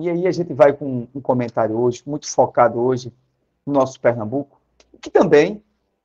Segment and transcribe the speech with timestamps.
[0.00, 3.12] E aí a gente vai com um comentário hoje, muito focado hoje
[3.66, 4.60] no nosso Pernambuco,
[5.02, 5.60] que também,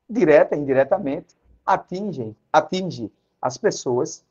[0.09, 4.25] direta e indiretamente, atinge, atinge as pessoas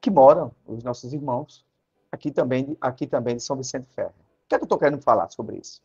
[0.00, 1.66] que moram, os nossos irmãos,
[2.12, 4.14] aqui também, aqui também de São Vicente Ferro.
[4.44, 5.82] O que é que eu estou querendo falar sobre isso?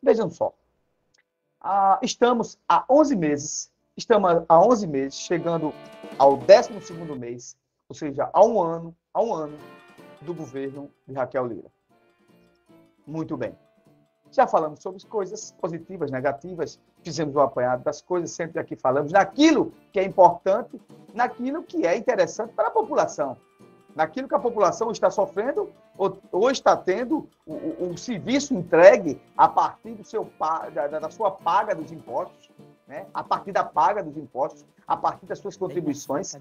[0.00, 0.54] Vejam só.
[1.60, 5.74] Ah, estamos há 11 meses, estamos há 11 meses, chegando
[6.16, 7.56] ao 12 mês,
[7.88, 9.58] ou seja, há um ano, há um ano
[10.22, 11.77] do governo de Raquel Lira.
[13.08, 13.54] Muito bem.
[14.30, 19.10] Já falamos sobre coisas positivas, negativas, fizemos o um apanhado das coisas, sempre aqui falamos
[19.10, 20.78] naquilo que é importante,
[21.14, 23.36] naquilo que é interessante para a população
[23.98, 29.20] naquilo que a população está sofrendo ou, ou está tendo o, o, o, serviço entregue
[29.36, 30.30] a partir do seu,
[30.72, 32.48] da, da sua paga dos impostos,
[32.86, 33.06] né?
[33.12, 36.34] a partir da paga dos impostos, a partir das suas contribuições,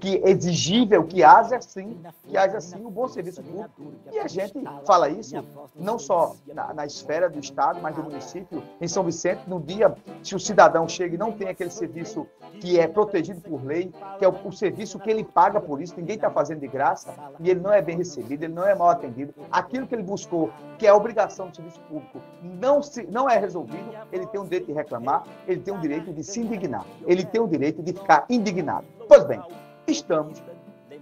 [0.00, 3.70] que é exigível que haja sim, que haja sim um bom serviço público.
[4.12, 5.36] E a gente fala isso
[5.76, 8.60] não só na, na esfera do Estado, mas do município.
[8.80, 12.26] Em São Vicente, no dia, se o cidadão chega e não tem aquele serviço
[12.60, 15.94] que é protegido por lei, que é o, o serviço que ele paga por isso,
[15.96, 18.88] ninguém está fazendo de graça, e ele não é bem recebido, ele não é mal
[18.88, 19.32] atendido.
[19.52, 23.38] Aquilo que ele buscou, que é a obrigação do serviço público, não, se, não é
[23.38, 27.24] resolvido, ele tem o direito de reclamar, ele tem o direito de se indignar, ele
[27.24, 28.86] tem o direito de ficar indignado.
[29.06, 29.42] Pois bem,
[29.86, 30.42] estamos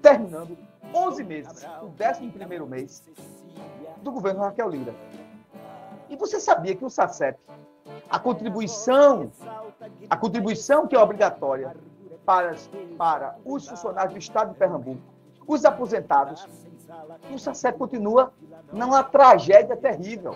[0.02, 0.56] terminando
[0.94, 3.02] 11 meses, o 11 mês
[4.02, 4.94] do governo Raquel Lira.
[6.11, 7.39] E você sabia que o SACEP,
[8.11, 9.33] a contribuição,
[10.11, 11.74] a contribuição que é obrigatória
[12.27, 12.55] para,
[12.98, 15.00] para os funcionários do Estado de Pernambuco,
[15.46, 16.46] os aposentados,
[17.33, 18.33] o SACEP continua
[18.72, 20.34] numa tragédia terrível.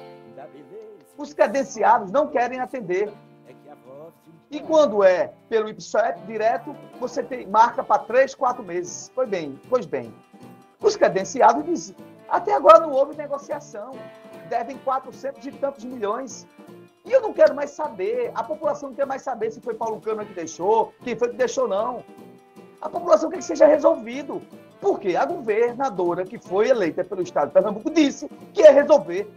[1.16, 3.12] Os credenciados não querem atender.
[4.50, 9.10] E quando é pelo IPSOEP direto, você tem, marca para três, quatro meses.
[9.14, 10.14] Pois bem, pois bem.
[10.80, 11.96] Os credenciados dizem,
[12.28, 13.92] até agora não houve negociação.
[14.48, 16.46] Devem 400 e tantos milhões.
[17.04, 18.30] E eu não quero mais saber.
[18.34, 21.36] A população não quer mais saber se foi Paulo Câmara que deixou, quem foi que
[21.36, 22.04] deixou, não.
[22.80, 24.42] A população quer que seja resolvido.
[24.80, 29.28] Porque a governadora que foi eleita pelo Estado de Pernambuco disse que ia resolver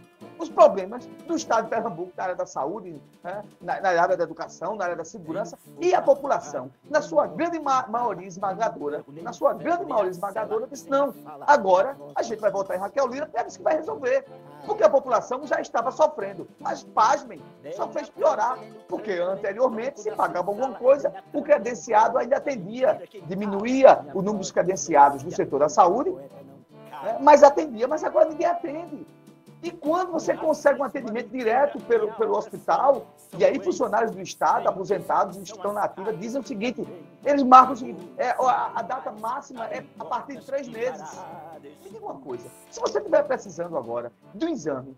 [0.42, 3.42] os problemas do Estado de Pernambuco na área da saúde, né?
[3.60, 7.58] na, na, área da educação, na área da segurança e a população, na sua grande
[7.58, 11.14] ma maioria esmagadora, na sua grande maioria esmagadora, disse: não,
[11.46, 14.24] agora a gente vai votar em Raquel Lira, porque disse que vai resolver.
[14.66, 16.46] Porque a população já estava sofrendo.
[16.58, 17.42] Mas, pasmem,
[17.74, 18.58] só fez piorar.
[18.88, 25.22] Porque anteriormente, se pagava alguma coisa, o credenciado ainda atendia, diminuía o número dos credenciados
[25.22, 27.18] do setor da saúde, né?
[27.20, 29.06] mas atendia, mas agora ninguém atende.
[29.62, 33.06] E quando você consegue um atendimento direto pelo, pelo hospital,
[33.38, 36.86] e aí funcionários do Estado, aposentados, estão na ativa, dizem o seguinte,
[37.24, 41.20] eles marcam o seguinte, é, a, data máxima é a partir de três meses.
[41.62, 44.96] Me diga uma coisa, se você estiver precisando agora de um exame,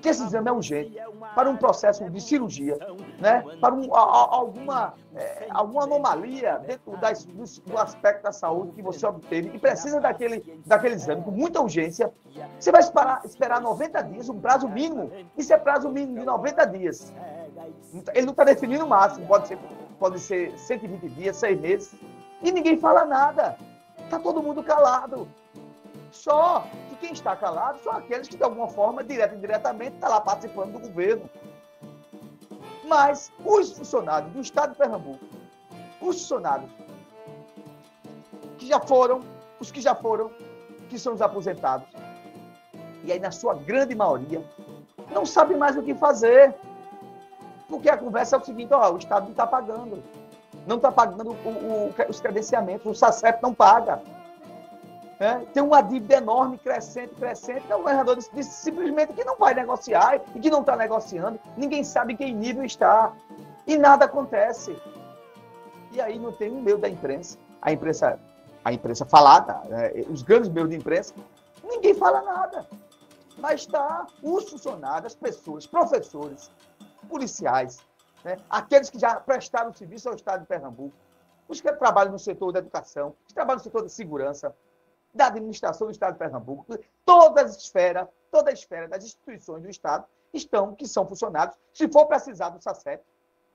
[0.00, 0.98] que esse exame é urgente,
[1.34, 2.78] para um processo de cirurgia,
[3.18, 3.44] né?
[3.60, 8.72] para um, a, a, alguma, é, alguma anomalia dentro das, do, do, aspecto da saúde
[8.72, 12.12] que você obteve e precisa daquele, daquele exame com muita urgência,
[12.58, 15.10] você vai esperar, esperar 90 dias, um prazo mínimo.
[15.36, 17.12] Isso é prazo mínimo de 90 dias.
[18.14, 19.58] Ele não está definindo o máximo, pode ser,
[19.98, 21.94] pode ser 120 dias, 6 meses,
[22.42, 23.56] e ninguém fala nada.
[23.98, 25.28] Está todo mundo calado.
[26.10, 26.64] Só
[27.00, 30.20] quem está calado são aqueles que, de alguma forma, direta ou indiretamente, estão tá lá
[30.20, 31.28] participando do governo.
[32.84, 35.24] Mas os funcionários do Estado de Pernambuco,
[36.00, 36.70] os funcionários
[38.56, 39.22] que já foram,
[39.60, 40.30] os que já foram,
[40.88, 41.86] que são os aposentados,
[43.04, 44.44] e aí, na sua grande maioria,
[45.10, 46.54] não sabem mais o que fazer.
[47.66, 50.02] Porque a conversa é o seguinte: ó, o Estado não está pagando.
[50.66, 54.02] Não está pagando o, o, os credenciamentos, o SACEP não paga.
[55.20, 57.62] É, tem uma dívida enorme, crescente, crescente.
[57.64, 61.40] Então, o governador disse, disse simplesmente que não vai negociar e que não está negociando.
[61.56, 63.12] Ninguém sabe em que nível está.
[63.66, 64.80] E nada acontece.
[65.90, 68.18] E aí não tem um meio da imprensa, a imprensa,
[68.64, 71.14] a imprensa falada, né, os grandes meios de imprensa,
[71.64, 72.66] ninguém fala nada.
[73.38, 76.50] Mas está os funcionários, as pessoas, professores,
[77.08, 77.78] policiais,
[78.22, 80.94] né, aqueles que já prestaram serviço ao Estado de Pernambuco,
[81.48, 84.54] os que trabalham no setor da educação, os que trabalham no setor da segurança,
[85.12, 89.70] da administração do Estado de Pernambuco, toda a esfera, toda a esfera das instituições do
[89.70, 93.02] Estado estão, que são funcionários, se for precisar do SACEP,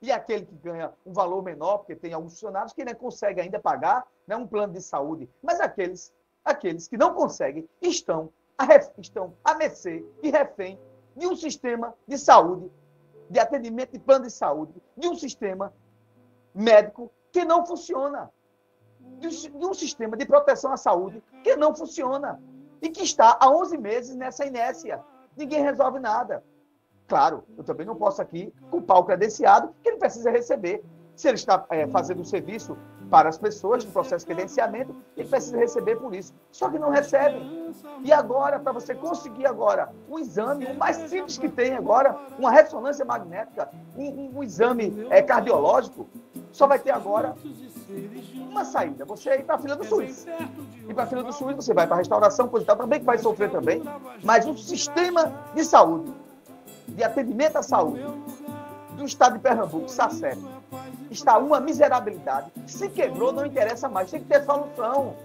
[0.01, 3.57] e aquele que ganha um valor menor, porque tem alguns funcionários que nem consegue ainda
[3.57, 6.13] pagar né, um plano de saúde, mas aqueles,
[6.43, 8.65] aqueles que não conseguem estão a,
[8.99, 10.77] estão a mercê e refém
[11.15, 12.69] de um sistema de saúde,
[13.29, 15.73] de atendimento de plano de saúde, de um sistema
[16.53, 18.29] médico que não funciona
[19.29, 22.39] de um sistema de proteção à saúde que não funciona
[22.81, 24.99] e que está há 11 meses nessa inércia.
[25.37, 26.43] ninguém resolve nada.
[27.07, 30.83] Claro, eu também não posso aqui culpar o credenciado que ele precisa receber.
[31.15, 32.77] Se ele está é, fazendo o serviço
[33.09, 36.33] para as pessoas no processo de credenciamento, ele precisa receber por isso.
[36.51, 37.37] Só que não recebe.
[38.03, 42.49] E agora, para você conseguir agora um exame, o mais simples que tem agora, uma
[42.49, 46.09] ressonância magnética, um, um, um exame é, cardiológico,
[46.51, 47.35] só vai ter agora
[48.49, 49.05] uma saída.
[49.05, 50.25] Você ir para a fila do SUS.
[50.87, 52.99] E para a fila do SUS, você vai para a restauração, coisa e tal, também
[52.99, 53.81] que vai sofrer também.
[54.23, 56.13] Mas o sistema de saúde,
[56.87, 58.05] de atendimento à saúde,
[58.95, 60.39] do estado de Pernambuco, SACEP,
[61.09, 62.51] está uma miserabilidade.
[62.67, 64.09] Se quebrou, não interessa mais.
[64.11, 65.15] Tem que ter solução.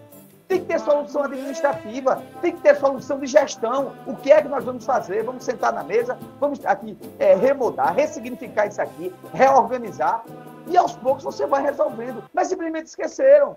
[0.49, 3.93] Tem que ter solução administrativa, tem que ter solução de gestão.
[4.07, 5.23] O que é que nós vamos fazer?
[5.23, 10.25] Vamos sentar na mesa, vamos aqui é, remodar, ressignificar isso aqui, reorganizar.
[10.71, 12.23] E aos poucos você vai resolvendo.
[12.33, 13.57] Mas simplesmente esqueceram.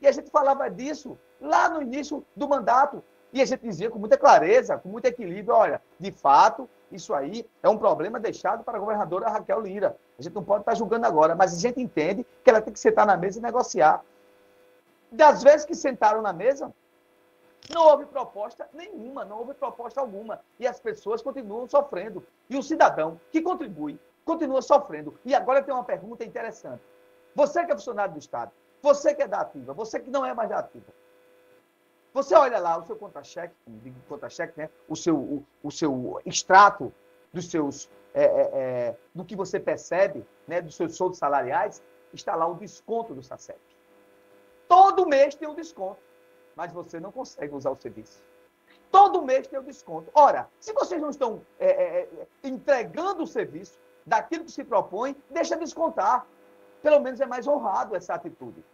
[0.00, 3.02] E a gente falava disso lá no início do mandato.
[3.32, 7.46] E a gente dizia com muita clareza, com muito equilíbrio: olha, de fato, isso aí
[7.62, 9.96] é um problema deixado para a governadora Raquel Lira.
[10.18, 12.80] A gente não pode estar julgando agora, mas a gente entende que ela tem que
[12.80, 14.02] sentar na mesa e negociar.
[15.10, 16.72] Das vezes que sentaram na mesa,
[17.72, 20.40] não houve proposta nenhuma, não houve proposta alguma.
[20.58, 22.24] E as pessoas continuam sofrendo.
[22.48, 25.18] E o cidadão que contribui continua sofrendo.
[25.24, 26.82] E agora tem uma pergunta interessante.
[27.34, 28.50] Você que é funcionário do Estado,
[28.82, 30.92] você que é da ativa, você que não é mais da ativa,
[32.12, 33.54] você olha lá o seu contra-cheque,
[34.08, 34.70] contra-cheque, né?
[34.88, 36.92] o, seu, o, o seu extrato
[37.32, 40.60] dos seus, é, é, é, do que você percebe, né?
[40.60, 41.82] dos seus soldos salariais,
[42.12, 43.60] está lá o desconto do SACEP.
[44.66, 46.00] Todo mês tem um desconto,
[46.56, 48.22] mas você não consegue usar o serviço.
[48.90, 50.10] Todo mês tem um desconto.
[50.14, 55.16] Ora, se vocês não estão é, é, é, entregando o serviço daquilo que se propõe,
[55.30, 56.24] deixa descontar.
[56.82, 58.64] Pelo menos é mais honrado essa atitude.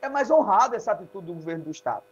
[0.00, 2.04] É mais honrado essa atitude do governo do Estado.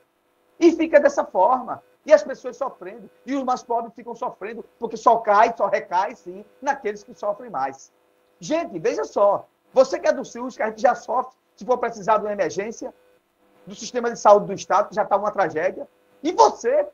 [0.58, 1.82] E fica dessa forma.
[2.04, 3.08] E as pessoas sofrendo.
[3.24, 7.50] E os mais pobres ficam sofrendo, porque só cai, só recai, sim, naqueles que sofrem
[7.50, 7.92] mais.
[8.40, 9.46] Gente, veja só.
[9.72, 12.32] Você que é do SUS, que a gente já sofre, se for precisar de uma
[12.32, 12.92] emergência,
[13.66, 15.86] do sistema de saúde do Estado, que já está uma tragédia.
[16.22, 16.88] E você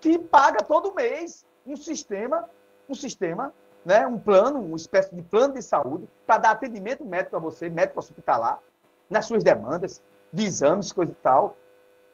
[0.00, 2.48] que paga todo mês um sistema,
[2.88, 3.52] um sistema,
[3.86, 7.70] né, um plano, uma espécie de plano de saúde, para dar atendimento médico a você,
[7.70, 8.60] médico hospitalar,
[9.08, 10.02] nas suas demandas,
[10.32, 11.56] de exames, coisa e tal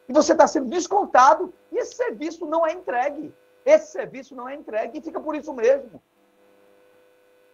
[0.09, 3.35] e você está sendo descontado e esse serviço não é entregue.
[3.65, 6.03] Esse serviço não é entregue e fica por isso mesmo.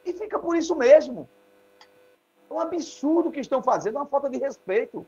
[0.04, 1.28] E fica por isso mesmo.
[2.50, 5.06] É um absurdo que estão fazendo, é uma falta de respeito.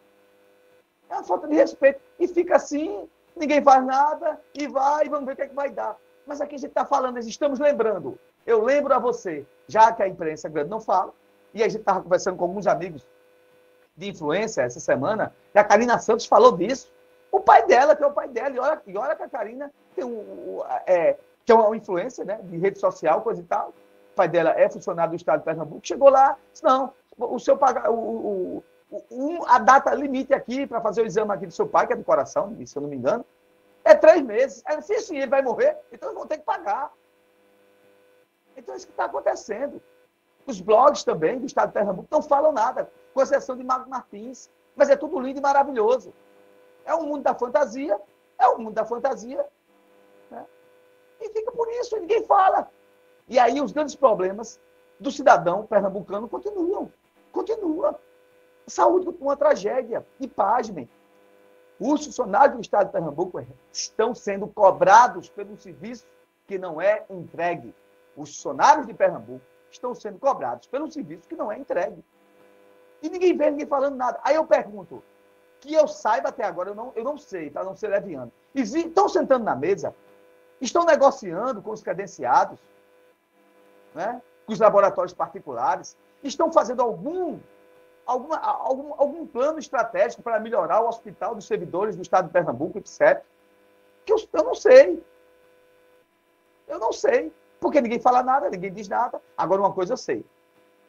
[1.09, 2.01] É uma falta de respeito.
[2.19, 5.71] E fica assim, ninguém faz nada, e vai, vamos ver o que, é que vai
[5.71, 5.97] dar.
[6.27, 8.19] Mas aqui a gente está falando, estamos lembrando.
[8.47, 11.13] Eu lembro a você, já que a imprensa grande não fala,
[11.53, 13.07] e a gente estava conversando com alguns amigos
[13.97, 16.91] de influência essa semana, e a Karina Santos falou disso.
[17.31, 18.55] O pai dela, que é o pai dela.
[18.55, 22.41] E olha, e olha que a Karina tem um, é, que é uma influência né,
[22.43, 23.69] de rede social, coisa e tal.
[24.13, 25.81] O pai dela é funcionário do Estado de Pernambuco.
[25.87, 28.65] Chegou lá, disse, não, o seu pagar, o, o,
[29.11, 31.97] o, a data limite aqui para fazer o exame aqui do seu pai, que é
[31.97, 33.25] do coração, se eu não me engano,
[33.85, 34.63] é três meses.
[34.67, 36.93] Ela disse, sim, ele vai morrer, então eu vou ter que pagar.
[38.61, 39.83] Então é isso que está acontecendo.
[40.47, 44.51] Os blogs também do Estado de Pernambuco não falam nada, com exceção de Mago Martins.
[44.77, 46.13] Mas é tudo lindo e maravilhoso.
[46.85, 47.99] É o mundo da fantasia,
[48.39, 49.45] é o mundo da fantasia.
[50.31, 50.47] Né?
[51.21, 52.71] E fica por isso, ninguém fala.
[53.29, 54.61] E aí os grandes problemas
[54.99, 56.93] do cidadão pernambucano continuam.
[57.33, 57.99] Continua.
[58.67, 60.07] Saúde uma tragédia.
[60.19, 60.89] E pasmem.
[61.79, 66.07] Os funcionários do Estado de Pernambuco estão sendo cobrados pelo serviço
[66.47, 67.75] que não é entregue.
[68.21, 72.05] Os funcionários de Pernambuco estão sendo cobrados pelo serviço que não é entregue.
[73.03, 74.21] E ninguém vê ninguém falando nada.
[74.23, 75.03] Aí eu pergunto:
[75.61, 78.31] que eu saiba até agora, eu não, eu não sei, para não ser leviano.
[78.55, 79.95] Estão sentando na mesa,
[80.61, 82.59] estão negociando com os credenciados,
[83.95, 84.21] né?
[84.47, 87.39] com os laboratórios particulares, estão fazendo algum,
[88.05, 92.79] alguma, algum, algum plano estratégico para melhorar o hospital dos servidores do Estado de Pernambuco,
[92.79, 93.23] etc.
[94.05, 95.03] Que eu, eu não sei.
[96.69, 97.33] Eu não sei.
[97.61, 99.21] Porque ninguém fala nada, ninguém diz nada.
[99.37, 100.25] Agora, uma coisa eu sei.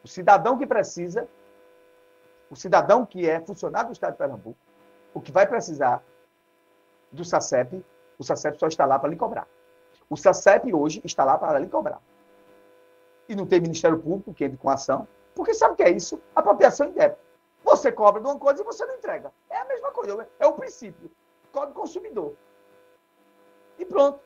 [0.02, 1.28] O cidadão que precisa
[2.52, 4.58] o cidadão que é funcionário do Estado de Pernambuco,
[5.14, 6.04] o que vai precisar
[7.10, 7.82] do SACEP,
[8.18, 9.48] o SACEP só está lá para lhe cobrar.
[10.10, 11.98] O SACEP hoje está lá para lhe cobrar.
[13.26, 16.20] E não tem Ministério Público que entre com ação, porque sabe o que é isso?
[16.36, 17.18] Apropriação indébita.
[17.64, 19.32] Você cobra de uma coisa e você não entrega.
[19.48, 21.10] É a mesma coisa, é o princípio.
[21.52, 22.34] Código consumidor.
[23.78, 24.20] E pronto.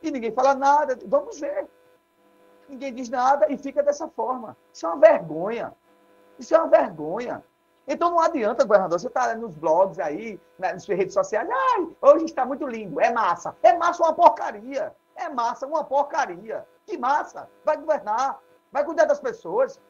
[0.00, 0.96] E ninguém fala nada.
[1.06, 1.66] Vamos ver.
[2.68, 4.56] Ninguém diz nada e fica dessa forma.
[4.72, 5.72] Isso é uma vergonha.
[6.38, 7.42] Isso é uma vergonha.
[7.86, 12.26] Então não adianta, governador, você está nos blogs aí, nas suas redes sociais, ai, hoje
[12.26, 13.56] está muito lindo, é massa.
[13.62, 14.94] É massa uma porcaria.
[15.16, 16.66] É massa, uma porcaria.
[16.86, 17.48] Que massa!
[17.64, 18.38] Vai governar,
[18.70, 19.80] vai cuidar das pessoas,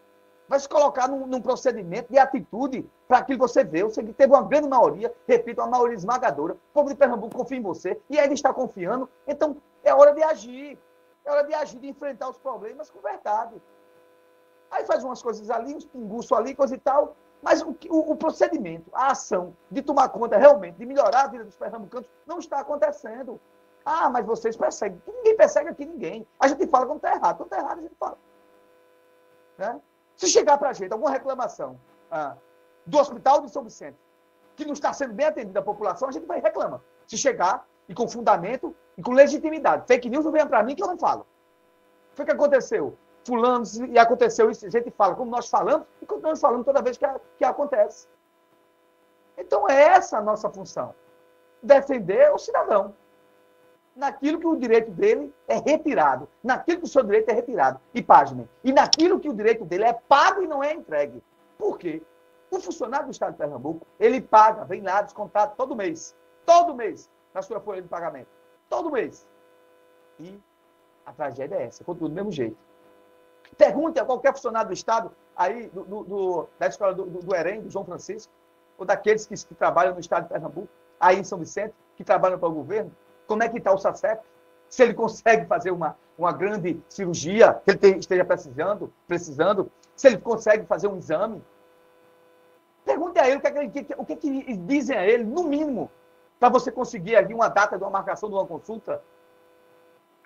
[0.49, 3.83] vai se colocar num, num procedimento de atitude para aquilo que você vê.
[3.83, 6.55] Você teve uma grande maioria, repito, uma maioria esmagadora.
[6.55, 9.09] O povo de Pernambuco confia em você e ele está confiando.
[9.27, 10.79] Então, é hora de agir.
[11.25, 13.61] É hora de agir, de enfrentar os problemas com verdade.
[14.71, 17.15] Aí faz umas coisas ali, uns pinguços ali, coisa e tal.
[17.43, 21.45] Mas o, o, o, procedimento, a ação de tomar conta realmente, de melhorar a vida
[21.45, 23.41] dos pernambucanos, não está acontecendo.
[23.85, 25.03] Ah, mas vocês perseguem.
[25.07, 26.27] Ninguém persegue aqui ninguém.
[26.39, 27.37] A gente fala quando está errado.
[27.37, 28.19] Quando está errado, a gente fala.
[29.59, 29.81] Né?
[30.17, 31.79] Se chegar para a gente alguma reclamação
[32.11, 32.37] ah,
[32.87, 33.99] do hospital de São Vicente,
[34.55, 36.81] que não está sendo bem atendida a população, a gente vai reclamar.
[37.07, 39.87] Se chegar, e com fundamento, e com legitimidade.
[39.87, 41.27] Fake news não vem para mim que eu não falo.
[42.15, 46.07] Foi o que aconteceu fulano, e aconteceu isso, a gente fala como nós falamos, e
[46.07, 47.07] continuamos falando toda vez que,
[47.39, 48.09] que acontece.
[49.37, 50.95] Então, é essa a nossa função.
[51.63, 52.95] Defender o cidadão.
[53.95, 56.29] Naquilo que o direito dele é retirado.
[56.43, 57.81] Naquilo que o seu direito é retirado.
[57.95, 58.49] E página.
[58.63, 61.23] E naquilo que o direito dele é pago e não é entregue.
[61.59, 62.03] Por quê?
[62.51, 66.15] O funcionário do Estado de Pernambuco, ele paga, vem lá descontado todo mês.
[66.45, 67.11] Todo mês.
[67.33, 68.29] Na sua folha de pagamento.
[68.73, 69.29] Todo mês.
[70.19, 70.41] E
[71.05, 71.85] a tragédia é essa.
[71.85, 72.57] Continua do mesmo jeito.
[73.59, 77.69] Pergunte a qualquer funcionário do Estado, aí, do, do, da escola do, do, Erém, do
[77.69, 78.33] João Francisco,
[78.79, 82.39] ou daqueles que, que, trabalham no Estado de Pernambuco, aí em São Vicente, que trabalham
[82.39, 82.91] para o governo,
[83.27, 84.25] como é que está o SACEP?
[84.71, 90.07] Se ele consegue fazer uma, uma grande cirurgia, que ele te, esteja precisando, precisando, se
[90.07, 91.43] ele consegue fazer um exame.
[92.87, 95.45] Pergunte a ele o que, é que, o que, é que dizem a ele, no
[95.45, 95.91] mínimo,
[96.43, 99.01] para você conseguir ali uma data de uma marcação de uma consulta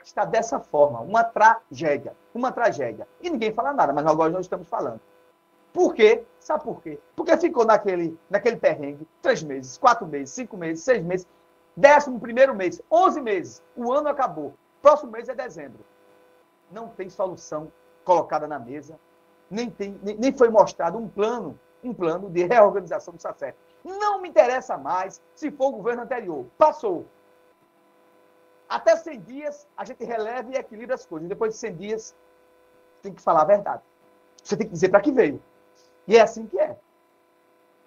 [0.02, 3.06] está dessa forma, uma tragédia, uma tragédia.
[3.20, 4.98] E ninguém fala nada, mas agora nós estamos falando.
[5.74, 6.24] Por quê?
[6.40, 6.98] Sabe por quê?
[7.14, 11.26] Porque ficou naquele, naquele perrengue três meses, quatro meses, cinco meses, seis meses,
[11.76, 14.54] décimo primeiro mês, onze meses, o ano acabou.
[14.80, 15.84] Próximo mês é dezembro.
[16.70, 17.70] Não tem solução
[18.04, 18.98] colocada na mesa,
[19.50, 23.65] nem, tem, nem, nem foi mostrado um plano, um plano de reorganização do SACEP.
[23.86, 26.44] Não me interessa mais se for o governo anterior.
[26.58, 27.06] Passou.
[28.68, 31.28] Até 100 dias, a gente releva e equilibra as coisas.
[31.28, 32.16] Depois de 100 dias,
[33.00, 33.84] tem que falar a verdade.
[34.42, 35.40] Você tem que dizer para que veio.
[36.08, 36.76] E é assim que é.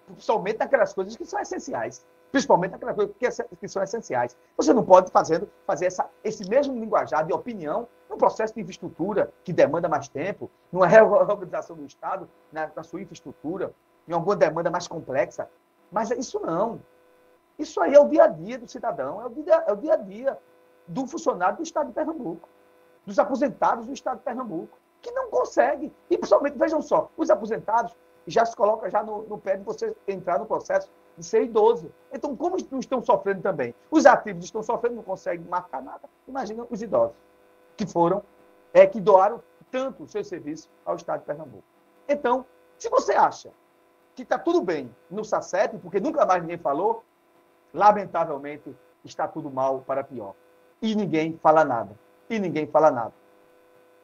[0.06, 2.06] Principalmente naquelas coisas que são essenciais.
[2.30, 3.14] Principalmente naquelas coisas
[3.60, 4.34] que são essenciais.
[4.56, 9.30] Você não pode fazer, fazer essa, esse mesmo linguajar de opinião num processo de infraestrutura
[9.44, 13.74] que demanda mais tempo, numa reorganização do Estado, na, na sua infraestrutura,
[14.08, 15.46] em alguma demanda mais complexa.
[15.90, 16.80] Mas isso não.
[17.58, 19.94] Isso aí é o dia a dia do cidadão, é o dia, é o dia
[19.94, 20.38] a dia
[20.86, 22.48] do funcionário do Estado de Pernambuco,
[23.04, 25.92] dos aposentados do Estado de Pernambuco, que não consegue.
[26.08, 27.94] E, principalmente, vejam só, os aposentados
[28.26, 31.92] já se colocam já no, no pé de você entrar no processo de ser idoso.
[32.12, 33.74] Então, como estão sofrendo também?
[33.90, 36.08] Os ativos estão sofrendo, não conseguem marcar nada.
[36.26, 37.16] Imagina os idosos,
[37.76, 38.22] que foram,
[38.72, 41.64] é, que doaram tanto o seu serviço ao Estado de Pernambuco.
[42.08, 42.44] Então,
[42.78, 43.50] se você acha
[44.20, 47.02] que está tudo bem no SACEP, porque nunca mais ninguém falou,
[47.72, 50.34] lamentavelmente está tudo mal para pior.
[50.82, 51.98] E ninguém fala nada.
[52.28, 53.14] E ninguém fala nada.